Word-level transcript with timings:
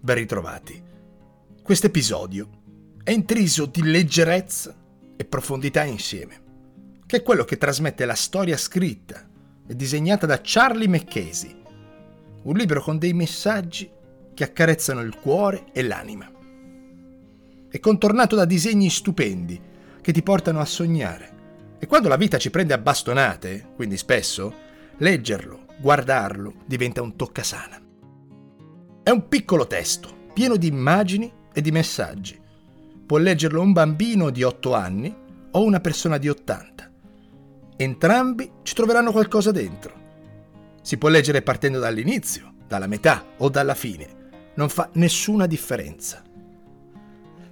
ben 0.00 0.16
ritrovati. 0.16 0.82
Questo 1.62 1.86
episodio 1.86 2.48
è 3.04 3.10
intriso 3.10 3.66
di 3.66 3.82
leggerezza 3.82 4.74
e 5.14 5.24
profondità 5.26 5.84
insieme, 5.84 6.42
che 7.04 7.18
è 7.18 7.22
quello 7.22 7.44
che 7.44 7.58
trasmette 7.58 8.06
la 8.06 8.14
storia 8.14 8.56
scritta 8.56 9.28
e 9.66 9.76
disegnata 9.76 10.24
da 10.24 10.40
Charlie 10.42 10.88
McCasey, 10.88 11.62
un 12.42 12.56
libro 12.56 12.80
con 12.80 12.98
dei 12.98 13.12
messaggi 13.12 13.90
che 14.32 14.44
accarezzano 14.44 15.02
il 15.02 15.14
cuore 15.16 15.66
e 15.72 15.82
l'anima. 15.82 16.30
È 17.68 17.78
contornato 17.78 18.34
da 18.34 18.46
disegni 18.46 18.88
stupendi 18.88 19.60
che 20.00 20.12
ti 20.12 20.22
portano 20.22 20.60
a 20.60 20.64
sognare. 20.64 21.38
E 21.78 21.86
quando 21.86 22.08
la 22.08 22.16
vita 22.16 22.38
ci 22.38 22.50
prende 22.50 22.72
a 22.72 22.78
bastonate, 22.78 23.72
quindi 23.76 23.96
spesso, 23.96 24.52
leggerlo, 24.96 25.66
guardarlo 25.78 26.54
diventa 26.64 27.02
un 27.02 27.16
toccasana. 27.16 27.88
È 29.10 29.12
un 29.12 29.26
piccolo 29.26 29.66
testo, 29.66 30.28
pieno 30.32 30.54
di 30.54 30.68
immagini 30.68 31.32
e 31.52 31.60
di 31.60 31.72
messaggi. 31.72 32.40
Può 33.04 33.18
leggerlo 33.18 33.60
un 33.60 33.72
bambino 33.72 34.30
di 34.30 34.44
8 34.44 34.72
anni 34.72 35.12
o 35.50 35.64
una 35.64 35.80
persona 35.80 36.16
di 36.16 36.28
80. 36.28 36.92
Entrambi 37.76 38.52
ci 38.62 38.72
troveranno 38.72 39.10
qualcosa 39.10 39.50
dentro. 39.50 39.92
Si 40.80 40.96
può 40.96 41.08
leggere 41.08 41.42
partendo 41.42 41.80
dall'inizio, 41.80 42.54
dalla 42.68 42.86
metà 42.86 43.24
o 43.38 43.48
dalla 43.48 43.74
fine. 43.74 44.28
Non 44.54 44.68
fa 44.68 44.88
nessuna 44.92 45.46
differenza. 45.46 46.22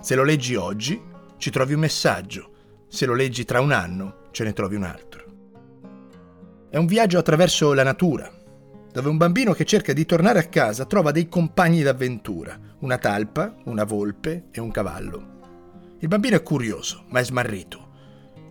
Se 0.01 0.15
lo 0.15 0.23
leggi 0.23 0.55
oggi, 0.55 1.03
ci 1.39 1.51
trovi 1.51 1.75
un 1.75 1.81
messaggio. 1.81 2.53
Se 2.87 3.05
lo 3.05 3.15
leggi 3.15 3.45
tra 3.45 3.61
un 3.61 3.73
anno, 3.73 4.29
ce 4.31 4.45
ne 4.45 4.53
trovi 4.53 4.77
un 4.77 4.85
altro. 4.85 5.25
È 6.71 6.77
un 6.77 6.87
viaggio 6.87 7.19
attraverso 7.19 7.73
la 7.73 7.83
natura, 7.83 8.31
dove 8.93 9.09
un 9.09 9.17
bambino 9.17 9.53
che 9.53 9.65
cerca 9.65 9.93
di 9.93 10.07
tornare 10.07 10.39
a 10.39 10.49
casa 10.49 10.85
trova 10.85 11.11
dei 11.11 11.29
compagni 11.29 11.83
d'avventura, 11.83 12.59
una 12.81 12.99
talpa, 12.99 13.55
una 13.65 13.85
volpe 13.85 14.47
e 14.51 14.61
un 14.61 14.71
cavallo. 14.71 15.37
Il 15.99 16.09
bambino 16.09 16.37
è 16.37 16.43
curioso, 16.43 17.05
ma 17.09 17.21
è 17.21 17.25
smarrito. 17.25 17.87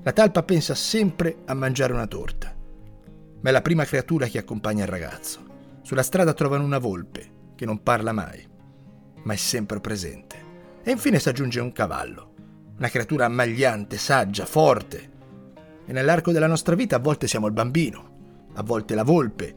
La 0.03 0.13
talpa 0.13 0.43
pensa 0.43 0.75
sempre 0.75 1.37
a 1.45 1.53
mangiare 1.53 1.93
una 1.93 2.07
torta, 2.07 2.53
ma 3.41 3.49
è 3.49 3.51
la 3.51 3.61
prima 3.61 3.85
creatura 3.85 4.27
che 4.27 4.37
accompagna 4.37 4.83
il 4.83 4.89
ragazzo. 4.89 5.45
Sulla 5.81 6.03
strada 6.03 6.33
trovano 6.33 6.63
una 6.63 6.77
volpe, 6.77 7.35
che 7.55 7.65
non 7.65 7.81
parla 7.81 8.11
mai, 8.11 8.45
ma 9.23 9.33
è 9.33 9.37
sempre 9.37 9.79
presente. 9.79 10.35
E 10.83 10.91
infine 10.91 11.19
si 11.19 11.27
aggiunge 11.29 11.59
un 11.59 11.73
cavallo, 11.73 12.33
una 12.77 12.89
creatura 12.89 13.25
ammagliante, 13.25 13.97
saggia, 13.97 14.45
forte. 14.45 15.11
E 15.85 15.91
nell'arco 15.91 16.31
della 16.31 16.47
nostra 16.47 16.75
vita 16.75 16.97
a 16.97 16.99
volte 16.99 17.27
siamo 17.27 17.47
il 17.47 17.53
bambino, 17.53 18.49
a 18.53 18.63
volte 18.63 18.95
la 18.95 19.03
volpe, 19.03 19.55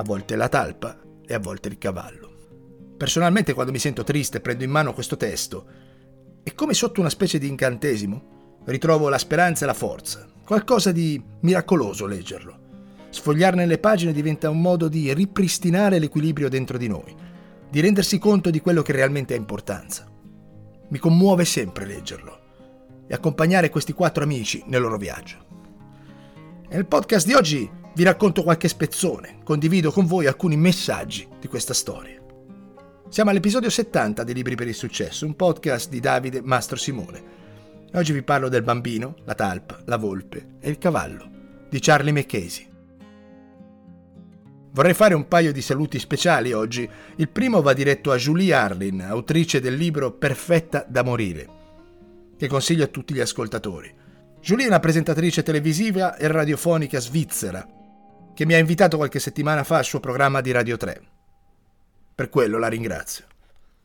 a 0.00 0.02
volte 0.02 0.34
la 0.34 0.48
talpa 0.48 0.98
e 1.26 1.34
a 1.34 1.38
volte 1.38 1.68
il 1.68 1.76
cavallo. 1.76 2.28
Personalmente 2.96 3.52
quando 3.52 3.70
mi 3.70 3.78
sento 3.78 4.02
triste 4.02 4.38
e 4.38 4.40
prendo 4.40 4.64
in 4.64 4.70
mano 4.70 4.94
questo 4.94 5.18
testo, 5.18 5.66
è 6.42 6.54
come 6.54 6.72
sotto 6.72 7.00
una 7.00 7.10
specie 7.10 7.38
di 7.38 7.46
incantesimo. 7.46 8.62
Ritrovo 8.64 9.10
la 9.10 9.18
speranza 9.18 9.64
e 9.64 9.66
la 9.66 9.74
forza, 9.74 10.26
qualcosa 10.42 10.90
di 10.90 11.22
miracoloso 11.40 12.06
leggerlo. 12.06 12.58
Sfogliarne 13.10 13.66
le 13.66 13.76
pagine 13.76 14.12
diventa 14.12 14.48
un 14.48 14.62
modo 14.62 14.88
di 14.88 15.12
ripristinare 15.12 15.98
l'equilibrio 15.98 16.48
dentro 16.48 16.78
di 16.78 16.88
noi, 16.88 17.14
di 17.68 17.80
rendersi 17.80 18.18
conto 18.18 18.48
di 18.48 18.60
quello 18.60 18.80
che 18.80 18.92
realmente 18.92 19.34
ha 19.34 19.36
importanza. 19.36 20.10
Mi 20.88 20.98
commuove 20.98 21.44
sempre 21.44 21.84
leggerlo 21.84 22.38
e 23.06 23.12
accompagnare 23.12 23.68
questi 23.68 23.92
quattro 23.92 24.22
amici 24.22 24.62
nel 24.66 24.80
loro 24.80 24.96
viaggio. 24.96 25.36
E 26.68 26.74
nel 26.74 26.86
podcast 26.86 27.26
di 27.26 27.34
oggi 27.34 27.78
vi 28.00 28.06
racconto 28.06 28.42
qualche 28.42 28.66
spezzone, 28.66 29.40
condivido 29.44 29.90
con 29.90 30.06
voi 30.06 30.24
alcuni 30.24 30.56
messaggi 30.56 31.28
di 31.38 31.48
questa 31.48 31.74
storia. 31.74 32.18
Siamo 33.10 33.28
all'episodio 33.28 33.68
70 33.68 34.24
di 34.24 34.32
Libri 34.32 34.54
per 34.54 34.66
il 34.66 34.74
Successo, 34.74 35.26
un 35.26 35.36
podcast 35.36 35.90
di 35.90 36.00
Davide 36.00 36.40
Mastro 36.40 36.76
Simone. 36.76 37.22
Oggi 37.92 38.14
vi 38.14 38.22
parlo 38.22 38.48
del 38.48 38.62
bambino, 38.62 39.16
la 39.24 39.34
talpa, 39.34 39.82
la 39.84 39.98
volpe 39.98 40.52
e 40.60 40.70
il 40.70 40.78
cavallo, 40.78 41.28
di 41.68 41.78
Charlie 41.78 42.12
McCasey. 42.12 42.68
Vorrei 44.70 44.94
fare 44.94 45.12
un 45.12 45.28
paio 45.28 45.52
di 45.52 45.60
saluti 45.60 45.98
speciali 45.98 46.54
oggi. 46.54 46.88
Il 47.16 47.28
primo 47.28 47.60
va 47.60 47.74
diretto 47.74 48.12
a 48.12 48.16
Julie 48.16 48.54
Arlin, 48.54 49.02
autrice 49.02 49.60
del 49.60 49.74
libro 49.74 50.12
Perfetta 50.12 50.86
da 50.88 51.02
morire, 51.02 51.48
che 52.38 52.48
consiglio 52.48 52.84
a 52.84 52.88
tutti 52.88 53.12
gli 53.12 53.20
ascoltatori. 53.20 53.94
Julie 54.40 54.64
è 54.64 54.68
una 54.68 54.80
presentatrice 54.80 55.42
televisiva 55.42 56.16
e 56.16 56.28
radiofonica 56.28 56.98
svizzera 56.98 57.74
che 58.40 58.46
mi 58.46 58.54
ha 58.54 58.58
invitato 58.58 58.96
qualche 58.96 59.18
settimana 59.18 59.64
fa 59.64 59.76
al 59.76 59.84
suo 59.84 60.00
programma 60.00 60.40
di 60.40 60.50
Radio 60.50 60.78
3. 60.78 61.02
Per 62.14 62.30
quello 62.30 62.56
la 62.56 62.68
ringrazio. 62.68 63.26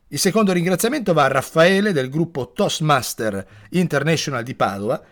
Il 0.08 0.18
secondo 0.18 0.54
ringraziamento 0.54 1.12
va 1.12 1.24
a 1.24 1.28
Raffaele 1.28 1.92
del 1.92 2.08
gruppo 2.08 2.52
Toastmaster 2.52 3.46
International 3.72 4.42
di 4.42 4.54
Padova, 4.54 5.02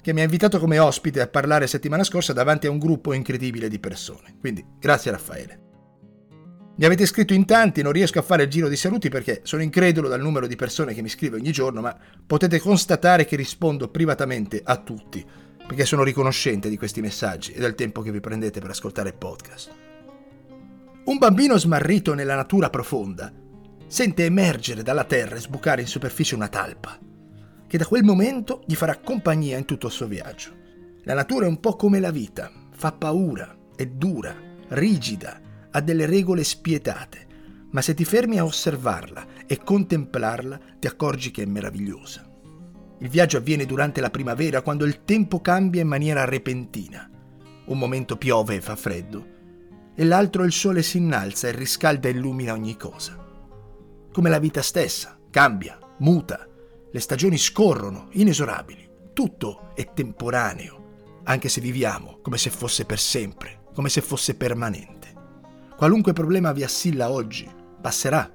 che 0.00 0.12
mi 0.12 0.20
ha 0.20 0.22
invitato 0.22 0.60
come 0.60 0.78
ospite 0.78 1.20
a 1.20 1.26
parlare 1.26 1.66
settimana 1.66 2.04
scorsa 2.04 2.32
davanti 2.32 2.68
a 2.68 2.70
un 2.70 2.78
gruppo 2.78 3.12
incredibile 3.12 3.66
di 3.66 3.80
persone. 3.80 4.36
Quindi 4.38 4.64
grazie 4.78 5.10
Raffaele. 5.10 5.60
Mi 6.76 6.84
avete 6.84 7.06
scritto 7.06 7.34
in 7.34 7.46
tanti, 7.46 7.82
non 7.82 7.90
riesco 7.90 8.20
a 8.20 8.22
fare 8.22 8.44
il 8.44 8.50
giro 8.50 8.68
di 8.68 8.76
saluti 8.76 9.08
perché 9.08 9.40
sono 9.42 9.62
incredulo 9.62 10.06
dal 10.06 10.20
numero 10.20 10.46
di 10.46 10.54
persone 10.54 10.94
che 10.94 11.02
mi 11.02 11.08
scrive 11.08 11.38
ogni 11.38 11.50
giorno, 11.50 11.80
ma 11.80 11.98
potete 12.24 12.60
constatare 12.60 13.24
che 13.24 13.34
rispondo 13.34 13.88
privatamente 13.88 14.60
a 14.62 14.76
tutti 14.76 15.26
perché 15.70 15.86
sono 15.86 16.02
riconoscente 16.02 16.68
di 16.68 16.76
questi 16.76 17.00
messaggi 17.00 17.52
e 17.52 17.60
del 17.60 17.76
tempo 17.76 18.02
che 18.02 18.10
vi 18.10 18.18
prendete 18.18 18.58
per 18.58 18.70
ascoltare 18.70 19.10
il 19.10 19.14
podcast. 19.14 19.70
Un 21.04 21.16
bambino 21.16 21.56
smarrito 21.56 22.12
nella 22.12 22.34
natura 22.34 22.70
profonda 22.70 23.32
sente 23.86 24.24
emergere 24.24 24.82
dalla 24.82 25.04
terra 25.04 25.36
e 25.36 25.40
sbucare 25.40 25.80
in 25.80 25.86
superficie 25.86 26.34
una 26.34 26.48
talpa, 26.48 26.98
che 27.68 27.78
da 27.78 27.86
quel 27.86 28.02
momento 28.02 28.64
gli 28.66 28.74
farà 28.74 28.96
compagnia 28.96 29.58
in 29.58 29.64
tutto 29.64 29.86
il 29.86 29.92
suo 29.92 30.08
viaggio. 30.08 30.50
La 31.04 31.14
natura 31.14 31.46
è 31.46 31.48
un 31.48 31.60
po' 31.60 31.76
come 31.76 32.00
la 32.00 32.10
vita, 32.10 32.50
fa 32.72 32.90
paura, 32.90 33.56
è 33.76 33.86
dura, 33.86 34.34
rigida, 34.70 35.40
ha 35.70 35.80
delle 35.80 36.06
regole 36.06 36.42
spietate, 36.42 37.26
ma 37.70 37.80
se 37.80 37.94
ti 37.94 38.04
fermi 38.04 38.40
a 38.40 38.44
osservarla 38.44 39.24
e 39.46 39.58
contemplarla 39.62 40.60
ti 40.80 40.88
accorgi 40.88 41.30
che 41.30 41.44
è 41.44 41.46
meravigliosa. 41.46 42.29
Il 43.00 43.08
viaggio 43.08 43.38
avviene 43.38 43.64
durante 43.64 44.00
la 44.00 44.10
primavera 44.10 44.60
quando 44.60 44.84
il 44.84 45.04
tempo 45.04 45.40
cambia 45.40 45.80
in 45.80 45.88
maniera 45.88 46.26
repentina. 46.26 47.08
Un 47.66 47.78
momento 47.78 48.16
piove 48.16 48.56
e 48.56 48.60
fa 48.60 48.76
freddo, 48.76 49.26
e 49.94 50.04
l'altro 50.04 50.44
il 50.44 50.52
sole 50.52 50.82
si 50.82 50.98
innalza 50.98 51.48
e 51.48 51.52
riscalda 51.52 52.08
e 52.08 52.12
illumina 52.12 52.52
ogni 52.52 52.76
cosa. 52.76 53.16
Come 54.12 54.28
la 54.28 54.38
vita 54.38 54.60
stessa, 54.60 55.18
cambia, 55.30 55.78
muta, 55.98 56.46
le 56.90 57.00
stagioni 57.00 57.38
scorrono, 57.38 58.08
inesorabili, 58.12 58.88
tutto 59.14 59.70
è 59.74 59.92
temporaneo, 59.94 61.20
anche 61.24 61.48
se 61.48 61.60
viviamo 61.60 62.18
come 62.20 62.36
se 62.36 62.50
fosse 62.50 62.84
per 62.84 62.98
sempre, 62.98 63.62
come 63.74 63.88
se 63.88 64.00
fosse 64.00 64.34
permanente. 64.34 65.14
Qualunque 65.76 66.12
problema 66.12 66.52
vi 66.52 66.64
assilla 66.64 67.10
oggi, 67.10 67.48
passerà, 67.80 68.30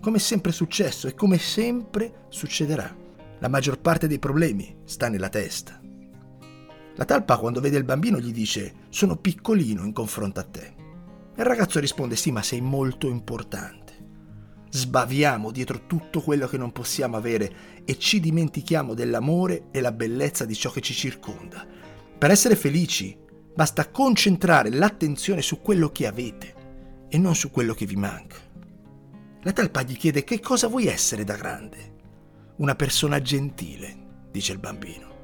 come 0.00 0.18
è 0.18 0.20
sempre 0.20 0.52
successo 0.52 1.08
e 1.08 1.14
come 1.14 1.38
sempre 1.38 2.26
succederà. 2.28 3.04
La 3.38 3.48
maggior 3.48 3.78
parte 3.78 4.06
dei 4.06 4.18
problemi 4.18 4.74
sta 4.84 5.08
nella 5.08 5.28
testa. 5.28 5.78
La 6.94 7.04
talpa 7.04 7.36
quando 7.36 7.60
vede 7.60 7.76
il 7.76 7.84
bambino 7.84 8.18
gli 8.18 8.32
dice 8.32 8.86
sono 8.88 9.16
piccolino 9.16 9.84
in 9.84 9.92
confronto 9.92 10.40
a 10.40 10.44
te. 10.44 10.74
E 11.34 11.42
il 11.42 11.44
ragazzo 11.44 11.78
risponde 11.78 12.16
sì 12.16 12.32
ma 12.32 12.42
sei 12.42 12.62
molto 12.62 13.08
importante. 13.08 13.84
Sbaviamo 14.70 15.50
dietro 15.50 15.86
tutto 15.86 16.22
quello 16.22 16.46
che 16.46 16.56
non 16.56 16.72
possiamo 16.72 17.18
avere 17.18 17.82
e 17.84 17.98
ci 17.98 18.20
dimentichiamo 18.20 18.94
dell'amore 18.94 19.66
e 19.70 19.82
la 19.82 19.92
bellezza 19.92 20.46
di 20.46 20.54
ciò 20.54 20.70
che 20.70 20.80
ci 20.80 20.94
circonda. 20.94 21.66
Per 22.18 22.30
essere 22.30 22.56
felici 22.56 23.14
basta 23.54 23.90
concentrare 23.90 24.70
l'attenzione 24.70 25.42
su 25.42 25.60
quello 25.60 25.90
che 25.90 26.06
avete 26.06 26.54
e 27.08 27.18
non 27.18 27.34
su 27.34 27.50
quello 27.50 27.74
che 27.74 27.84
vi 27.84 27.96
manca. 27.96 28.38
La 29.42 29.52
talpa 29.52 29.82
gli 29.82 29.96
chiede 29.96 30.24
che 30.24 30.40
cosa 30.40 30.68
vuoi 30.68 30.86
essere 30.86 31.22
da 31.24 31.36
grande 31.36 31.95
una 32.56 32.74
persona 32.74 33.20
gentile, 33.20 34.24
dice 34.30 34.52
il 34.52 34.58
bambino. 34.58 35.14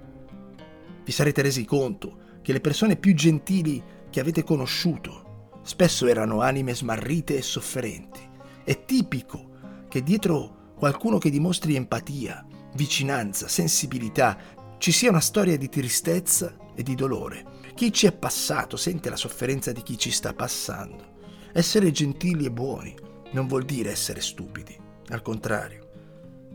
Vi 1.05 1.13
sarete 1.13 1.43
resi 1.43 1.65
conto 1.65 2.41
che 2.43 2.53
le 2.53 2.61
persone 2.61 2.97
più 2.97 3.15
gentili 3.15 3.83
che 4.11 4.21
avete 4.21 4.43
conosciuto 4.45 5.51
spesso 5.63 6.07
erano 6.07 6.41
anime 6.41 6.75
smarrite 6.75 7.37
e 7.37 7.43
sofferenti. 7.43 8.21
È 8.65 8.85
tipico 8.85 9.87
che 9.89 10.03
dietro 10.03 10.73
qualcuno 10.77 11.19
che 11.19 11.31
dimostri 11.31 11.77
empatia, 11.77 12.45
vicinanza, 12.75 13.49
sensibilità, 13.49 14.37
ci 14.79 14.93
sia 14.93 15.11
una 15.11 15.21
storia 15.21 15.57
di 15.57 15.69
tristezza 15.69 16.57
e 16.75 16.83
di 16.83 16.95
dolore. 16.95 17.61
Chi 17.75 17.93
ci 17.93 18.07
è 18.07 18.13
passato 18.13 18.77
sente 18.77 19.09
la 19.09 19.17
sofferenza 19.17 19.73
di 19.73 19.83
chi 19.83 19.97
ci 19.97 20.11
sta 20.11 20.35
passando. 20.35 21.21
Essere 21.53 21.91
gentili 21.91 22.47
e 22.47 22.51
buoni 22.51 22.95
non 23.33 23.47
vuol 23.47 23.65
dire 23.65 23.91
essere 23.91 24.21
stupidi, 24.21 24.77
al 25.09 25.23
contrario. 25.23 25.92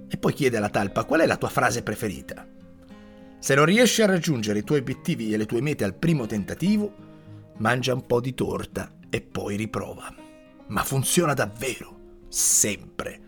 E 0.08 0.18
poi 0.18 0.34
chiede 0.34 0.58
alla 0.58 0.70
talpa 0.70 1.04
qual 1.04 1.22
è 1.22 1.26
la 1.26 1.38
tua 1.38 1.50
frase 1.50 1.84
preferita. 1.84 2.48
Se 3.40 3.56
non 3.56 3.66
riesci 3.66 4.02
a 4.02 4.08
raggiungere 4.08 4.60
i 4.60 4.64
tuoi 4.64 4.80
obiettivi 4.80 5.34
e 5.34 5.38
le 5.38 5.46
tue 5.46 5.62
mete 5.62 5.84
al 5.84 5.96
primo 5.96 6.26
tentativo, 6.26 6.94
mangia 7.58 7.94
un 7.94 8.06
po' 8.06 8.20
di 8.20 8.34
torta 8.34 8.94
e 9.10 9.22
poi 9.22 9.56
riprova. 9.56 10.14
Ma 10.68 10.84
funziona 10.84 11.34
davvero, 11.34 12.26
sempre. 12.28 13.22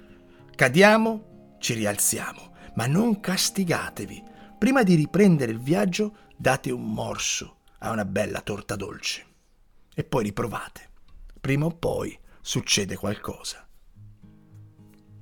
Cadiamo, 0.56 1.56
ci 1.60 1.74
rialziamo, 1.74 2.56
ma 2.76 2.88
non 2.88 3.20
castigatevi. 3.20 4.24
Prima 4.58 4.84
di 4.84 4.96
riprendere 4.96 5.52
il 5.52 5.60
viaggio, 5.60 6.16
date 6.36 6.72
un 6.72 6.92
morso 6.92 7.60
a 7.80 7.92
una 7.92 8.04
bella 8.04 8.42
torta 8.42 8.76
dolce. 8.76 9.26
E 9.94 10.04
poi 10.04 10.24
riprovate. 10.24 10.90
Prima 11.40 11.66
o 11.66 11.72
poi 11.72 12.18
succede 12.42 12.98
qualcosa. 12.98 13.69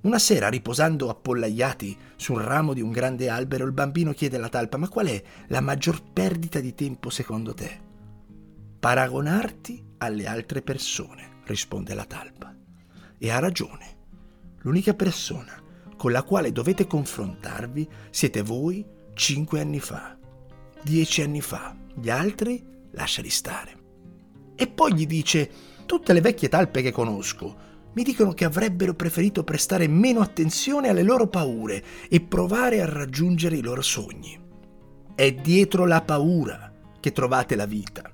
Una 0.02 0.20
sera, 0.20 0.48
riposando 0.48 1.10
appollaiati 1.10 1.98
sul 2.16 2.42
ramo 2.42 2.74
di 2.74 2.82
un 2.82 2.92
grande 2.92 3.30
albero, 3.30 3.66
il 3.66 3.72
bambino 3.72 4.14
chiede 4.14 4.38
alla 4.38 4.50
talpa: 4.50 4.78
Ma 4.78 4.88
qual 4.88 5.08
è 5.08 5.24
la 5.48 5.60
maggior 5.60 6.02
perdita 6.04 6.60
di 6.60 6.76
tempo 6.76 7.10
secondo 7.10 7.54
te? 7.54 7.86
Paragonarti 8.80 9.84
alle 9.98 10.28
altre 10.28 10.62
persone, 10.62 11.42
risponde 11.46 11.96
la 11.96 12.06
talpa. 12.06 12.56
E 13.18 13.32
ha 13.32 13.40
ragione. 13.40 13.96
L'unica 14.60 14.94
persona 14.94 15.62
con 15.98 16.12
la 16.12 16.24
quale 16.24 16.52
dovete 16.52 16.86
confrontarvi 16.86 17.90
siete 18.12 18.44
voi 18.44 18.86
cinque 19.14 19.62
anni 19.62 19.80
fa, 19.80 20.16
dieci 20.84 21.24
anni 21.24 21.42
fa. 21.42 21.76
Gli 21.96 22.12
altri 22.12 22.64
lasciali 22.92 23.30
stare. 23.30 23.76
E 24.56 24.68
poi 24.68 24.94
gli 24.94 25.08
dice: 25.08 25.50
Tutte 25.88 26.14
le 26.14 26.22
vecchie 26.22 26.50
talpe 26.50 26.84
che 26.84 26.92
conosco 26.92 27.66
mi 27.94 28.04
dicono 28.04 28.34
che 28.34 28.46
avrebbero 28.46 28.94
preferito 28.94 29.44
prestare 29.44 29.88
meno 29.88 30.22
attenzione 30.22 30.90
alle 30.90 31.04
loro 31.04 31.28
paure 31.28 31.84
e 32.10 32.22
provare 32.22 32.82
a 32.82 32.86
raggiungere 32.86 33.58
i 33.58 33.62
loro 33.62 33.82
sogni. 33.82 34.40
È 35.16 35.32
dietro 35.32 35.86
la 35.86 36.02
paura 36.02 36.72
che 37.00 37.12
trovate 37.12 37.56
la 37.56 37.66
vita. 37.66 38.12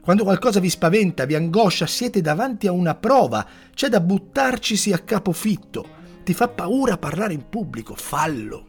Quando 0.00 0.24
qualcosa 0.24 0.60
vi 0.60 0.70
spaventa, 0.70 1.26
vi 1.26 1.34
angoscia, 1.34 1.86
siete 1.86 2.20
davanti 2.20 2.66
a 2.66 2.72
una 2.72 2.94
prova, 2.94 3.46
c'è 3.74 3.88
da 3.88 4.00
buttarcisi 4.00 4.92
a 4.92 4.98
capofitto. 4.98 6.00
Ti 6.24 6.34
fa 6.34 6.48
paura 6.48 6.98
parlare 6.98 7.34
in 7.34 7.48
pubblico, 7.48 7.94
fallo. 7.94 8.66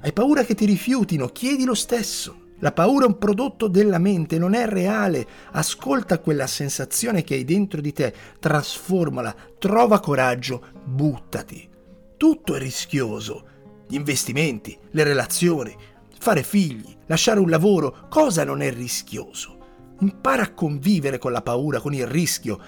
Hai 0.00 0.12
paura 0.12 0.44
che 0.44 0.54
ti 0.54 0.64
rifiutino, 0.64 1.26
chiedi 1.26 1.64
lo 1.64 1.74
stesso. 1.74 2.43
La 2.64 2.72
paura 2.72 3.04
è 3.04 3.08
un 3.08 3.18
prodotto 3.18 3.68
della 3.68 3.98
mente, 3.98 4.38
non 4.38 4.54
è 4.54 4.66
reale. 4.66 5.26
Ascolta 5.52 6.18
quella 6.18 6.46
sensazione 6.46 7.22
che 7.22 7.34
hai 7.34 7.44
dentro 7.44 7.82
di 7.82 7.92
te, 7.92 8.14
trasformala, 8.40 9.36
trova 9.58 10.00
coraggio, 10.00 10.64
buttati. 10.82 11.68
Tutto 12.16 12.54
è 12.54 12.58
rischioso. 12.58 13.48
Gli 13.86 13.96
investimenti, 13.96 14.78
le 14.92 15.04
relazioni, 15.04 15.76
fare 16.18 16.42
figli, 16.42 16.96
lasciare 17.04 17.38
un 17.38 17.50
lavoro, 17.50 18.06
cosa 18.08 18.44
non 18.44 18.62
è 18.62 18.72
rischioso? 18.72 19.58
Impara 20.00 20.44
a 20.44 20.54
convivere 20.54 21.18
con 21.18 21.32
la 21.32 21.42
paura, 21.42 21.80
con 21.80 21.92
il 21.92 22.06
rischio, 22.06 22.58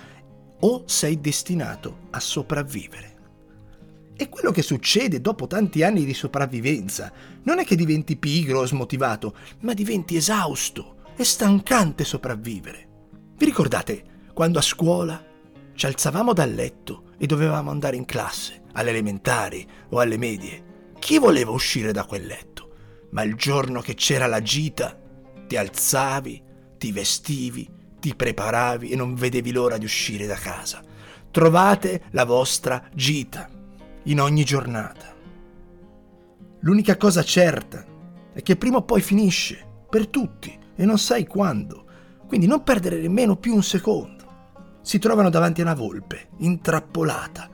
o 0.61 0.83
sei 0.85 1.23
destinato 1.23 2.01
a 2.11 2.21
sopravvivere. 2.21 3.16
E 4.19 4.31
quello 4.31 4.51
che 4.51 4.63
succede 4.63 5.21
dopo 5.21 5.47
tanti 5.47 5.83
anni 5.83 6.07
di 6.07 6.15
sopravvivenza 6.15 7.13
non 7.43 7.59
è 7.59 7.67
che 7.67 7.77
diventi 7.77 8.17
pigro 8.17 8.61
o 8.61 8.67
smotivato, 8.67 9.37
ma 9.61 9.75
diventi 9.75 10.17
esausto. 10.17 10.97
È 11.15 11.23
stancante 11.23 12.03
sopravvivere. 12.03 12.89
Vi 13.37 13.45
ricordate 13.45 14.25
quando 14.33 14.59
a 14.59 14.63
scuola 14.63 15.23
ci 15.75 15.85
alzavamo 15.85 16.33
dal 16.33 16.51
letto 16.51 17.11
e 17.19 17.27
dovevamo 17.27 17.71
andare 17.71 17.97
in 17.97 18.07
classe, 18.07 18.63
alle 18.73 18.89
elementari 18.89 19.69
o 19.91 20.01
alle 20.01 20.17
medie? 20.17 20.93
Chi 20.99 21.19
voleva 21.19 21.51
uscire 21.51 21.93
da 21.93 22.05
quel 22.05 22.25
letto? 22.25 22.71
Ma 23.11 23.23
il 23.23 23.35
giorno 23.35 23.83
che 23.83 23.93
c'era 23.93 24.27
la 24.27 24.41
gita, 24.41 24.99
ti 25.47 25.59
alzavi, 25.59 26.43
ti 26.79 26.91
vestivi, 26.91 27.69
ti 28.01 28.15
preparavi 28.15 28.91
e 28.91 28.97
non 28.97 29.15
vedevi 29.15 29.53
l'ora 29.53 29.77
di 29.77 29.85
uscire 29.85 30.25
da 30.25 30.37
casa. 30.37 30.83
Trovate 31.31 32.05
la 32.13 32.25
vostra 32.25 32.83
gita 32.95 33.51
in 34.07 34.21
ogni 34.21 34.45
giornata. 34.45 35.15
L'unica 36.61 36.97
cosa 36.97 37.23
certa 37.23 37.85
è 38.33 38.43
che 38.43 38.57
prima 38.57 38.79
o 38.79 38.83
poi 38.83 39.01
finisce, 39.01 39.65
per 39.89 40.09
tutti, 40.09 40.57
e 40.77 40.85
non 40.85 40.99
sai 40.99 41.27
quando, 41.27 41.85
quindi 42.27 42.47
non 42.47 42.63
perdere 42.63 43.01
nemmeno 43.01 43.37
più 43.37 43.55
un 43.55 43.63
secondo. 43.63 44.15
Si 44.83 44.99
trovano 44.99 45.31
davanti 45.31 45.61
a 45.61 45.65
una 45.65 45.75
volpe, 45.75 46.29
intrappolata, 46.39 47.51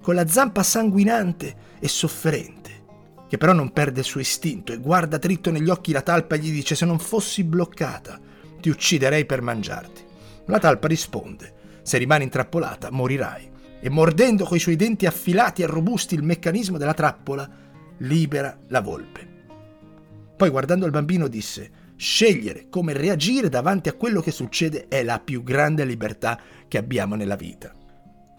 con 0.00 0.14
la 0.14 0.28
zampa 0.28 0.62
sanguinante 0.62 1.56
e 1.80 1.88
sofferente, 1.88 2.84
che 3.28 3.36
però 3.36 3.52
non 3.52 3.72
perde 3.72 4.00
il 4.00 4.06
suo 4.06 4.20
istinto 4.20 4.72
e 4.72 4.78
guarda 4.78 5.18
dritto 5.18 5.50
negli 5.50 5.68
occhi 5.68 5.90
la 5.92 6.02
talpa 6.02 6.36
e 6.36 6.38
gli 6.38 6.52
dice 6.52 6.76
se 6.76 6.86
non 6.86 7.00
fossi 7.00 7.42
bloccata 7.42 8.20
ti 8.60 8.68
ucciderei 8.68 9.26
per 9.26 9.42
mangiarti. 9.42 10.04
La 10.46 10.58
talpa 10.58 10.86
risponde 10.86 11.54
se 11.82 11.98
rimani 11.98 12.24
intrappolata 12.24 12.90
morirai 12.90 13.47
e 13.80 13.88
mordendo 13.88 14.44
coi 14.44 14.58
suoi 14.58 14.76
denti 14.76 15.06
affilati 15.06 15.62
e 15.62 15.66
robusti 15.66 16.14
il 16.14 16.22
meccanismo 16.22 16.78
della 16.78 16.94
trappola, 16.94 17.48
libera 17.98 18.58
la 18.68 18.80
volpe. 18.80 19.26
Poi 20.36 20.50
guardando 20.50 20.86
il 20.86 20.92
bambino 20.92 21.28
disse, 21.28 21.70
scegliere 21.96 22.68
come 22.68 22.92
reagire 22.92 23.48
davanti 23.48 23.88
a 23.88 23.94
quello 23.94 24.20
che 24.20 24.30
succede 24.30 24.86
è 24.88 25.02
la 25.02 25.18
più 25.18 25.42
grande 25.42 25.84
libertà 25.84 26.40
che 26.68 26.78
abbiamo 26.78 27.16
nella 27.16 27.36
vita. 27.36 27.74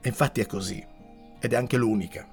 E 0.02 0.08
infatti 0.08 0.40
è 0.40 0.46
così, 0.46 0.82
ed 1.40 1.54
è 1.54 1.56
anche 1.56 1.78
l'unica. 1.78 2.28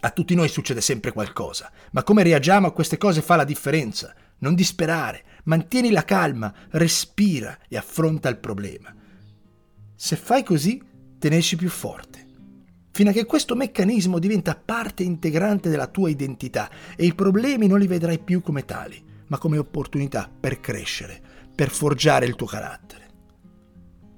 A 0.00 0.10
tutti 0.10 0.34
noi 0.34 0.48
succede 0.48 0.82
sempre 0.82 1.12
qualcosa, 1.12 1.70
ma 1.92 2.02
come 2.02 2.22
reagiamo 2.22 2.66
a 2.66 2.72
queste 2.72 2.98
cose 2.98 3.22
fa 3.22 3.36
la 3.36 3.44
differenza. 3.44 4.14
Non 4.38 4.54
disperare, 4.54 5.24
mantieni 5.44 5.90
la 5.90 6.04
calma, 6.04 6.52
respira 6.72 7.58
e 7.68 7.78
affronta 7.78 8.28
il 8.28 8.36
problema. 8.36 8.94
Se 9.94 10.14
fai 10.14 10.44
così, 10.44 10.80
te 11.28 11.56
più 11.56 11.68
forte. 11.68 12.24
Fino 12.90 13.10
a 13.10 13.12
che 13.12 13.24
questo 13.26 13.54
meccanismo 13.54 14.18
diventa 14.18 14.54
parte 14.54 15.02
integrante 15.02 15.68
della 15.68 15.86
tua 15.86 16.08
identità 16.08 16.70
e 16.96 17.04
i 17.04 17.14
problemi 17.14 17.66
non 17.66 17.78
li 17.78 17.86
vedrai 17.86 18.18
più 18.18 18.40
come 18.40 18.64
tali, 18.64 19.02
ma 19.26 19.38
come 19.38 19.58
opportunità 19.58 20.30
per 20.40 20.60
crescere, 20.60 21.20
per 21.54 21.70
forgiare 21.70 22.26
il 22.26 22.36
tuo 22.36 22.46
carattere. 22.46 23.04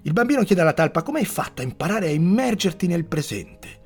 Il 0.02 0.12
bambino 0.12 0.44
chiede 0.44 0.60
alla 0.60 0.74
talpa 0.74 1.02
come 1.02 1.18
hai 1.18 1.24
fatto 1.24 1.60
a 1.60 1.64
imparare 1.64 2.06
a 2.06 2.12
immergerti 2.12 2.86
nel 2.86 3.04
presente. 3.04 3.80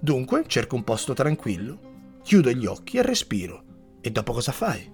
Dunque 0.00 0.44
cerco 0.46 0.76
un 0.76 0.84
posto 0.84 1.14
tranquillo, 1.14 2.20
chiudo 2.22 2.50
gli 2.50 2.66
occhi 2.66 2.98
e 2.98 3.02
respiro. 3.02 3.64
E 4.00 4.10
dopo 4.10 4.32
cosa 4.32 4.52
fai? 4.52 4.90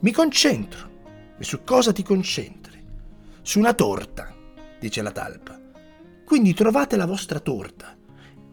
Mi 0.00 0.12
concentro. 0.12 1.36
E 1.38 1.44
su 1.44 1.62
cosa 1.62 1.92
ti 1.92 2.02
concentri? 2.02 2.82
Su 3.42 3.58
una 3.58 3.74
torta, 3.74 4.34
dice 4.80 5.02
la 5.02 5.12
talpa. 5.12 5.60
Quindi 6.28 6.52
trovate 6.52 6.98
la 6.98 7.06
vostra 7.06 7.40
torta, 7.40 7.96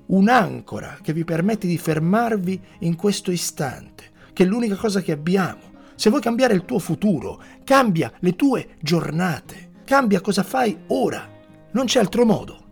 un'ancora 0.06 1.00
che 1.02 1.12
vi 1.12 1.26
permette 1.26 1.68
di 1.68 1.78
fermarvi 1.78 2.62
in 2.80 2.96
questo 2.96 3.32
istante, 3.32 4.12
che 4.32 4.44
è 4.44 4.46
l'unica 4.46 4.78
cosa 4.78 5.02
che 5.02 5.12
abbiamo. 5.12 5.74
Se 5.96 6.10
vuoi 6.10 6.22
cambiare 6.22 6.54
il 6.54 6.64
tuo 6.64 6.80
futuro, 6.80 7.44
cambia 7.66 8.14
le 8.20 8.38
tue 8.38 8.78
giornate, 8.80 9.72
cambia 9.84 10.22
cosa 10.22 10.44
fai 10.44 10.84
ora. 10.88 11.30
Non 11.72 11.84
c'è 11.84 12.00
altro 12.00 12.24
modo. 12.24 12.64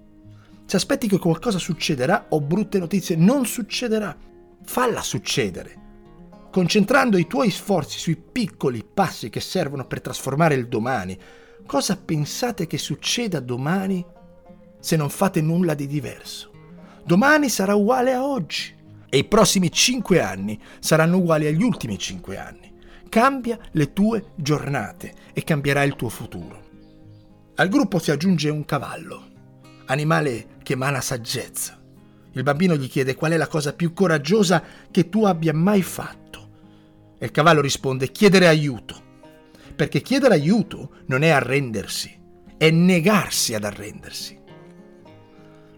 Se 0.63 0.77
aspetti 0.77 1.09
che 1.09 1.19
qualcosa 1.19 1.57
succederà 1.57 2.27
o 2.29 2.39
brutte 2.39 2.79
notizie, 2.79 3.17
non 3.17 3.45
succederà. 3.45 4.15
Falla 4.63 5.01
succedere. 5.01 5.81
Concentrando 6.49 7.17
i 7.17 7.27
tuoi 7.27 7.49
sforzi 7.49 7.99
sui 7.99 8.15
piccoli 8.15 8.85
passi 8.85 9.29
che 9.29 9.41
servono 9.41 9.85
per 9.85 9.99
trasformare 9.99 10.55
il 10.55 10.69
domani, 10.69 11.19
cosa 11.65 11.97
pensate 11.97 12.67
che 12.67 12.77
succeda 12.77 13.41
domani 13.41 14.21
se 14.83 14.97
non 14.97 15.09
fate 15.09 15.39
nulla 15.39 15.75
di 15.75 15.87
diverso. 15.87 16.51
Domani 17.05 17.47
sarà 17.47 17.73
uguale 17.73 18.11
a 18.11 18.25
oggi 18.25 18.75
e 19.07 19.17
i 19.17 19.23
prossimi 19.23 19.71
cinque 19.71 20.19
anni 20.19 20.61
saranno 20.79 21.19
uguali 21.19 21.47
agli 21.47 21.63
ultimi 21.63 21.97
cinque 21.97 22.37
anni. 22.37 22.69
Cambia 23.07 23.57
le 23.71 23.93
tue 23.93 24.31
giornate 24.35 25.13
e 25.31 25.41
cambierà 25.45 25.83
il 25.83 25.95
tuo 25.95 26.09
futuro. 26.09 26.61
Al 27.55 27.69
gruppo 27.69 27.97
si 27.97 28.11
aggiunge 28.11 28.49
un 28.49 28.65
cavallo, 28.65 29.27
animale 29.85 30.57
che 30.63 30.73
emana 30.73 30.99
saggezza. 30.99 31.81
Il 32.33 32.43
bambino 32.43 32.75
gli 32.75 32.89
chiede 32.89 33.15
qual 33.15 33.31
è 33.31 33.37
la 33.37 33.47
cosa 33.47 33.71
più 33.71 33.93
coraggiosa 33.93 34.61
che 34.91 35.07
tu 35.07 35.23
abbia 35.23 35.53
mai 35.53 35.81
fatto. 35.81 36.49
E 37.17 37.25
il 37.25 37.31
cavallo 37.31 37.61
risponde 37.61 38.11
chiedere 38.11 38.47
aiuto. 38.47 39.01
Perché 39.75 40.01
chiedere 40.01 40.33
aiuto 40.33 40.95
non 41.05 41.21
è 41.21 41.29
arrendersi, 41.29 42.19
è 42.57 42.69
negarsi 42.69 43.53
ad 43.55 43.63
arrendersi. 43.63 44.41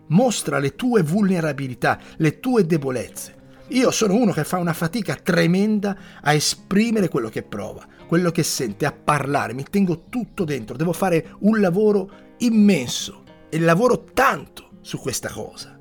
Mostra 0.08 0.60
le 0.60 0.76
tue 0.76 1.02
vulnerabilità, 1.02 2.00
le 2.18 2.40
tue 2.40 2.66
debolezze. 2.66 3.34
Io 3.70 3.90
sono 3.90 4.14
uno 4.14 4.32
che 4.32 4.44
fa 4.44 4.58
una 4.58 4.74
fatica 4.74 5.16
tremenda 5.16 5.98
a 6.22 6.34
esprimere 6.34 7.10
quello 7.10 7.30
che 7.30 7.42
prova, 7.42 7.86
quello 8.08 8.30
che 8.30 8.44
sente, 8.44 8.86
a 8.86 8.92
parlare, 8.92 9.54
mi 9.54 9.66
tengo 9.68 10.04
tutto 10.08 10.44
dentro, 10.44 10.76
devo 10.76 10.94
fare 10.94 11.34
un 11.40 11.60
lavoro 11.60 12.10
immenso 12.38 13.24
e 13.50 13.60
lavoro 13.60 14.04
tanto 14.14 14.70
su 14.82 15.00
questa 15.00 15.30
cosa. 15.30 15.80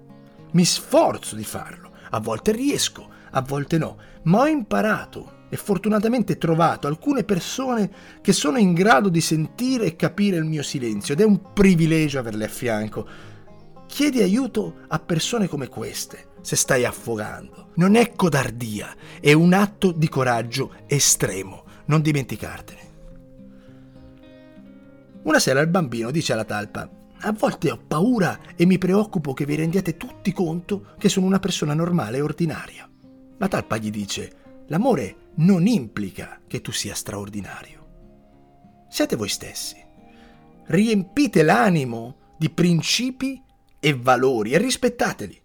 Mi 0.53 0.65
sforzo 0.65 1.37
di 1.37 1.45
farlo, 1.45 1.91
a 2.11 2.21
volte 2.21 2.53
riesco, 2.53 3.07
a 3.31 3.43
volte 3.43 3.77
no, 3.77 3.99
ma 4.23 4.41
ho 4.41 4.47
imparato 4.47 5.43
e 5.51 5.57
fortunatamente 5.57 6.39
trovato 6.39 6.87
alcune 6.87 7.23
persone 7.23 7.91
che 8.23 8.33
sono 8.33 8.57
in 8.57 8.73
grado 8.73 9.11
di 9.11 9.21
sentire 9.21 9.85
e 9.85 9.97
capire 9.97 10.39
il 10.39 10.45
mio 10.45 10.63
silenzio 10.63 11.13
ed 11.13 11.21
è 11.21 11.25
un 11.25 11.53
privilegio 11.53 12.19
averle 12.19 12.47
a 12.47 12.49
fianco 12.49 13.07
Chiedi 13.95 14.21
aiuto 14.23 14.79
a 14.89 14.99
persone 14.99 15.47
come 15.47 15.69
queste 15.69 16.33
se 16.41 16.57
stai 16.57 16.85
affogando. 16.85 17.69
Non 17.77 17.95
è 17.95 18.11
codardia, 18.17 18.93
è 19.21 19.33
un 19.35 19.53
atto 19.53 19.93
di 19.93 20.09
coraggio 20.09 20.73
estremo. 20.89 21.63
Non 21.85 22.03
dimenticartene. 22.03 22.81
Una 25.23 25.39
sera 25.39 25.61
il 25.61 25.69
bambino 25.69 26.11
dice 26.11 26.33
alla 26.33 26.43
talpa, 26.43 26.91
a 27.21 27.31
volte 27.31 27.71
ho 27.71 27.79
paura 27.87 28.37
e 28.57 28.67
mi 28.67 28.79
preoccupo 28.79 29.33
che 29.33 29.47
vi 29.47 29.55
rendiate 29.55 29.97
tutti 29.97 30.33
conto 30.33 30.87
che 30.99 31.09
sono 31.09 31.27
una 31.27 31.39
persona 31.39 31.73
normale 31.73 32.17
e 32.17 32.23
ordinaria. 32.23 32.91
La 33.39 33.47
talpa 33.47 33.77
gli 33.77 33.91
dice, 33.91 34.65
l'amore 34.67 35.31
non 35.37 35.69
implica 35.69 36.41
che 36.49 36.61
tu 36.61 36.73
sia 36.73 36.97
straordinario. 36.97 38.87
Siate 38.89 39.15
voi 39.15 39.29
stessi. 39.29 39.77
Riempite 40.65 41.45
l'animo 41.45 42.17
di 42.37 42.51
principi 42.51 43.41
e 43.85 43.93
valori 43.93 44.53
e 44.53 44.59
rispettateli. 44.59 45.39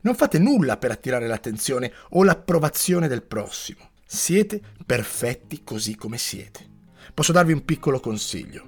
Non 0.00 0.16
fate 0.16 0.40
nulla 0.40 0.78
per 0.78 0.90
attirare 0.90 1.28
l'attenzione 1.28 1.92
o 2.10 2.24
l'approvazione 2.24 3.06
del 3.06 3.22
prossimo. 3.22 3.90
Siete 4.04 4.60
perfetti 4.84 5.62
così 5.62 5.94
come 5.94 6.18
siete. 6.18 6.66
Posso 7.14 7.30
darvi 7.30 7.52
un 7.52 7.64
piccolo 7.64 8.00
consiglio. 8.00 8.66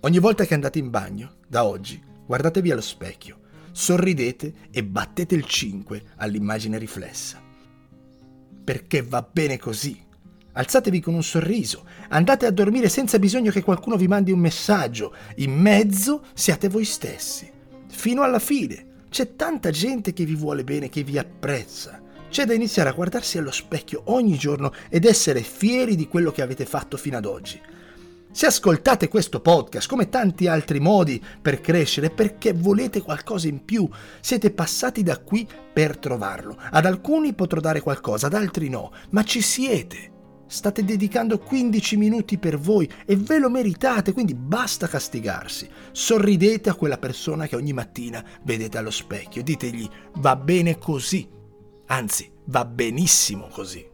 Ogni 0.00 0.18
volta 0.18 0.44
che 0.44 0.52
andate 0.52 0.78
in 0.78 0.90
bagno, 0.90 1.36
da 1.48 1.64
oggi, 1.64 1.98
guardatevi 2.26 2.70
allo 2.70 2.82
specchio, 2.82 3.38
sorridete 3.72 4.52
e 4.70 4.84
battete 4.84 5.34
il 5.34 5.46
5 5.46 6.02
all'immagine 6.16 6.76
riflessa. 6.76 7.40
Perché 8.64 9.00
va 9.00 9.26
bene 9.32 9.58
così. 9.58 9.98
Alzatevi 10.52 11.00
con 11.00 11.14
un 11.14 11.22
sorriso, 11.22 11.86
andate 12.10 12.44
a 12.44 12.50
dormire 12.50 12.90
senza 12.90 13.18
bisogno 13.18 13.50
che 13.50 13.62
qualcuno 13.62 13.96
vi 13.96 14.08
mandi 14.08 14.30
un 14.30 14.40
messaggio, 14.40 15.14
in 15.36 15.58
mezzo 15.58 16.26
siate 16.34 16.68
voi 16.68 16.84
stessi. 16.84 17.52
Fino 17.94 18.22
alla 18.22 18.40
fine. 18.40 19.04
C'è 19.08 19.36
tanta 19.36 19.70
gente 19.70 20.12
che 20.12 20.24
vi 20.24 20.34
vuole 20.34 20.64
bene, 20.64 20.90
che 20.90 21.04
vi 21.04 21.16
apprezza. 21.16 22.02
C'è 22.28 22.44
da 22.44 22.52
iniziare 22.52 22.90
a 22.90 22.92
guardarsi 22.92 23.38
allo 23.38 23.52
specchio 23.52 24.02
ogni 24.06 24.36
giorno 24.36 24.72
ed 24.90 25.04
essere 25.04 25.40
fieri 25.40 25.94
di 25.94 26.08
quello 26.08 26.32
che 26.32 26.42
avete 26.42 26.66
fatto 26.66 26.96
fino 26.96 27.16
ad 27.16 27.24
oggi. 27.24 27.58
Se 28.30 28.46
ascoltate 28.46 29.06
questo 29.08 29.40
podcast, 29.40 29.88
come 29.88 30.08
tanti 30.08 30.48
altri 30.48 30.80
modi 30.80 31.22
per 31.40 31.60
crescere, 31.60 32.10
perché 32.10 32.52
volete 32.52 33.00
qualcosa 33.00 33.46
in 33.46 33.64
più, 33.64 33.88
siete 34.20 34.50
passati 34.50 35.04
da 35.04 35.18
qui 35.20 35.48
per 35.72 35.96
trovarlo. 35.96 36.58
Ad 36.58 36.84
alcuni 36.84 37.32
potrò 37.32 37.60
dare 37.60 37.80
qualcosa, 37.80 38.26
ad 38.26 38.34
altri 38.34 38.68
no, 38.68 38.92
ma 39.10 39.22
ci 39.22 39.40
siete. 39.40 40.13
State 40.46 40.84
dedicando 40.84 41.38
15 41.38 41.96
minuti 41.96 42.38
per 42.38 42.58
voi 42.58 42.88
e 43.06 43.16
ve 43.16 43.38
lo 43.38 43.50
meritate, 43.50 44.12
quindi 44.12 44.34
basta 44.34 44.86
castigarsi. 44.86 45.68
Sorridete 45.90 46.68
a 46.68 46.74
quella 46.74 46.98
persona 46.98 47.46
che 47.46 47.56
ogni 47.56 47.72
mattina 47.72 48.24
vedete 48.42 48.78
allo 48.78 48.90
specchio. 48.90 49.42
Ditegli 49.42 49.88
va 50.16 50.36
bene 50.36 50.78
così. 50.78 51.28
Anzi, 51.86 52.30
va 52.46 52.64
benissimo 52.64 53.48
così. 53.48 53.84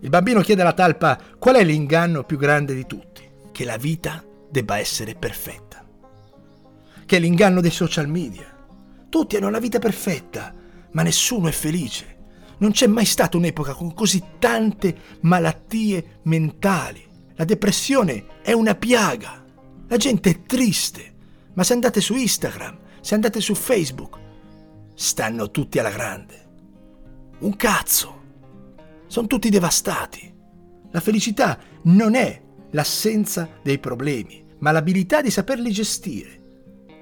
Il 0.00 0.10
bambino 0.10 0.40
chiede 0.42 0.62
alla 0.62 0.72
talpa 0.72 1.18
qual 1.38 1.56
è 1.56 1.64
l'inganno 1.64 2.22
più 2.22 2.36
grande 2.36 2.74
di 2.74 2.86
tutti 2.86 3.28
che 3.50 3.64
la 3.64 3.76
vita 3.76 4.24
debba 4.48 4.78
essere 4.78 5.14
perfetta. 5.14 5.84
Che 7.04 7.16
è 7.16 7.18
l'inganno 7.18 7.60
dei 7.60 7.72
social 7.72 8.06
media. 8.08 8.56
Tutti 9.08 9.36
hanno 9.36 9.50
la 9.50 9.58
vita 9.58 9.80
perfetta, 9.80 10.54
ma 10.92 11.02
nessuno 11.02 11.48
è 11.48 11.52
felice. 11.52 12.17
Non 12.58 12.72
c'è 12.72 12.86
mai 12.86 13.04
stata 13.04 13.36
un'epoca 13.36 13.74
con 13.74 13.94
così 13.94 14.22
tante 14.38 14.96
malattie 15.20 16.20
mentali. 16.24 17.04
La 17.36 17.44
depressione 17.44 18.40
è 18.42 18.52
una 18.52 18.74
piaga. 18.74 19.44
La 19.86 19.96
gente 19.96 20.30
è 20.30 20.42
triste. 20.42 21.14
Ma 21.54 21.62
se 21.62 21.72
andate 21.72 22.00
su 22.00 22.14
Instagram, 22.14 22.78
se 23.00 23.14
andate 23.14 23.40
su 23.40 23.54
Facebook, 23.54 24.18
stanno 24.94 25.50
tutti 25.50 25.78
alla 25.78 25.90
grande. 25.90 26.46
Un 27.40 27.54
cazzo. 27.56 28.22
Sono 29.06 29.26
tutti 29.26 29.48
devastati. 29.50 30.34
La 30.90 31.00
felicità 31.00 31.58
non 31.82 32.14
è 32.14 32.42
l'assenza 32.70 33.48
dei 33.62 33.78
problemi, 33.78 34.44
ma 34.58 34.72
l'abilità 34.72 35.22
di 35.22 35.30
saperli 35.30 35.70
gestire. 35.70 36.42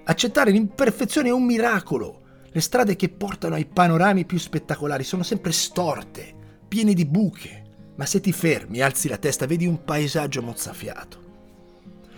Accettare 0.04 0.50
l'imperfezione 0.50 1.28
è 1.28 1.32
un 1.32 1.44
miracolo. 1.44 2.25
Le 2.56 2.62
strade 2.62 2.96
che 2.96 3.10
portano 3.10 3.54
ai 3.54 3.66
panorami 3.66 4.24
più 4.24 4.38
spettacolari 4.38 5.04
sono 5.04 5.22
sempre 5.22 5.52
storte, 5.52 6.32
piene 6.66 6.94
di 6.94 7.04
buche, 7.04 7.64
ma 7.96 8.06
se 8.06 8.22
ti 8.22 8.32
fermi, 8.32 8.80
alzi 8.80 9.08
la 9.08 9.18
testa, 9.18 9.44
vedi 9.44 9.66
un 9.66 9.84
paesaggio 9.84 10.40
mozzafiato. 10.40 11.18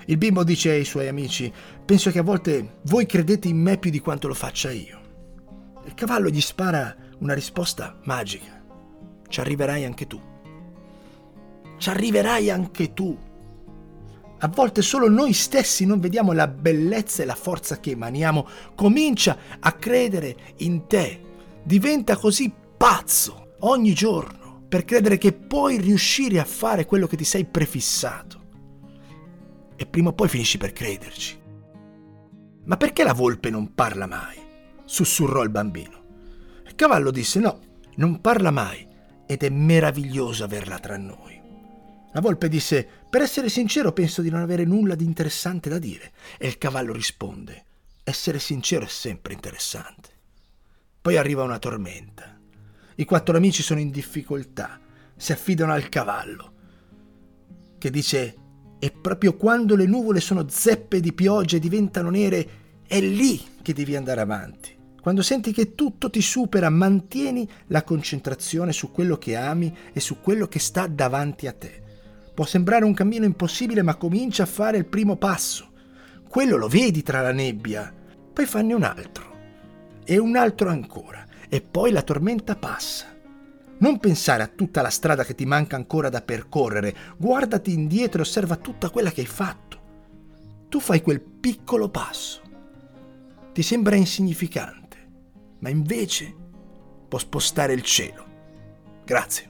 Il 0.07 0.17
bimbo 0.17 0.45
dice 0.45 0.71
ai 0.71 0.85
suoi 0.85 1.09
amici, 1.09 1.53
penso 1.85 2.13
che 2.13 2.21
a 2.21 2.23
volte 2.23 2.77
voi 2.83 3.05
credete 3.05 3.49
in 3.49 3.57
me 3.57 3.79
più 3.79 3.91
di 3.91 3.99
quanto 3.99 4.29
lo 4.29 4.35
faccia 4.35 4.71
io. 4.71 5.01
Il 5.87 5.95
cavallo 5.95 6.29
gli 6.29 6.41
spara 6.41 6.95
una 7.19 7.35
risposta 7.35 7.99
magica. 8.05 8.63
Ci 9.27 9.41
arriverai 9.41 9.85
anche 9.85 10.07
tu. 10.07 10.23
Ci 11.79 11.91
arriverai 11.91 12.49
anche 12.49 12.95
tu. 12.95 13.19
A 14.41 14.49
volte 14.49 14.83
solo 14.83 15.09
noi 15.09 15.33
stessi 15.33 15.85
non 15.85 15.99
vediamo 15.99 16.33
la 16.33 16.47
bellezza 16.47 17.23
e 17.23 17.27
la 17.27 17.35
forza 17.35 17.81
che 17.81 17.91
emaniamo. 17.91 18.47
Comincia 18.75 19.37
a 19.59 19.73
credere 19.73 20.37
in 20.59 20.87
te. 20.87 21.21
Diventa 21.65 22.17
così 22.17 22.53
pazzo 22.77 23.55
ogni 23.61 23.93
giorno 23.95 24.65
per 24.69 24.85
credere 24.85 25.19
che 25.19 25.33
puoi 25.33 25.79
riuscire 25.79 26.39
a 26.39 26.45
fare 26.45 26.87
quello 26.87 27.07
che 27.07 27.17
ti 27.17 27.25
sei 27.25 27.47
prefissato. 27.47 28.37
E 29.75 29.87
prima 29.87 30.11
o 30.11 30.13
poi 30.13 30.29
finisci 30.29 30.59
per 30.59 30.73
crederci. 30.73 31.41
Ma 32.65 32.77
perché 32.77 33.03
la 33.03 33.15
volpe 33.15 33.51
non 33.51 33.75
parla 33.75 34.07
mai? 34.07 34.47
sussurrò 34.85 35.43
il 35.43 35.51
bambino. 35.51 36.05
Il 36.67 36.75
cavallo 36.75 37.11
disse 37.11 37.39
no, 37.41 37.61
non 37.97 38.21
parla 38.21 38.51
mai 38.51 38.87
ed 39.27 39.43
è 39.43 39.51
meraviglioso 39.51 40.45
averla 40.45 40.79
tra 40.79 40.97
noi. 40.97 41.41
La 42.13 42.21
volpe 42.21 42.49
disse: 42.49 42.89
Per 43.11 43.23
essere 43.23 43.49
sincero, 43.49 43.93
penso 43.93 44.21
di 44.21 44.29
non 44.29 44.43
avere 44.43 44.65
nulla 44.65 44.95
di 44.95 45.05
interessante 45.05 45.71
da 45.71 45.79
dire. 45.79 46.13
E 46.37 46.47
il 46.47 46.59
cavallo 46.59 46.93
risponde: 46.93 47.65
Essere 48.05 48.39
sincero 48.39 48.85
è 48.85 48.89
sempre 48.89 49.33
interessante. 49.33 50.11
Poi 51.01 51.17
arriva 51.17 51.43
una 51.43 51.59
tormenta. 51.59 52.39
I 52.97 53.05
quattro 53.07 53.37
amici 53.37 53.63
sono 53.63 53.81
in 53.81 53.91
difficoltà. 53.91 54.79
Si 55.17 55.33
affidano 55.33 55.73
al 55.73 55.89
cavallo, 55.89 56.53
che 57.79 57.91
dice: 57.91 58.37
E 58.79 58.91
proprio 58.91 59.37
quando 59.37 59.75
le 59.75 59.87
nuvole 59.87 60.21
sono 60.21 60.47
zeppe 60.47 61.01
di 61.01 61.15
pioggia 61.15 61.57
e 61.57 61.61
diventano 61.61 62.11
nere, 62.11 62.51
è 62.87 63.01
lì 63.01 63.43
che 63.63 63.73
devi 63.73 63.97
andare 63.97 64.21
avanti. 64.21 64.77
Quando 65.01 65.23
senti 65.23 65.53
che 65.53 65.75
tutto 65.75 66.11
ti 66.11 66.21
supera, 66.21 66.69
mantieni 66.69 67.49
la 67.69 67.85
concentrazione 67.85 68.75
su 68.75 68.91
quello 68.91 69.17
che 69.17 69.35
ami 69.35 69.75
e 69.95 70.01
su 70.01 70.21
quello 70.21 70.47
che 70.47 70.59
sta 70.59 70.87
davanti 70.87 71.47
a 71.47 71.53
te. 71.55 71.87
Può 72.39 72.47
sembrare 72.47 72.85
un 72.85 72.95
cammino 72.95 73.25
impossibile, 73.25 73.83
ma 73.83 73.97
comincia 73.97 74.45
a 74.45 74.47
fare 74.47 74.77
il 74.79 74.87
primo 74.87 75.17
passo. 75.17 75.73
Quello 76.29 76.57
lo 76.57 76.69
vedi 76.69 77.03
tra 77.03 77.21
la 77.21 77.33
nebbia, 77.33 77.93
poi 78.33 78.47
fanne 78.47 78.75
un 78.75 78.85
altro 78.85 79.37
e 80.05 80.19
un 80.19 80.37
altro 80.37 80.69
ancora, 80.69 81.27
e 81.49 81.61
poi 81.61 81.91
la 81.91 82.03
tormenta 82.03 82.55
passa. 82.55 83.07
Non 83.79 83.99
pensare 83.99 84.45
a 84.45 84.47
tutta 84.47 84.83
la 84.83 84.89
strada 84.89 85.25
che 85.25 85.35
ti 85.35 85.47
manca 85.47 85.75
ancora 85.75 86.11
da 86.11 86.23
percorrere, 86.23 86.95
guardati 87.17 87.73
indietro 87.73 88.19
e 88.19 88.23
osserva 88.23 88.55
tutta 88.55 88.89
quella 88.91 89.11
che 89.11 89.23
hai 89.23 89.27
fatto. 89.27 89.81
Tu 90.69 90.79
fai 90.79 91.03
quel 91.03 91.21
piccolo 91.21 91.89
passo. 91.89 92.41
Ti 93.53 93.63
sembra 93.63 93.97
insignificante, 93.97 94.97
ma 95.59 95.71
invece 95.71 96.33
può 97.09 97.19
spostare 97.19 97.73
il 97.73 97.83
cielo. 97.83 98.25
Grazie. 99.05 99.48